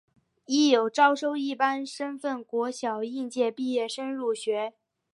[0.47, 4.73] 亦有招收一般身份国小应届毕业生入学。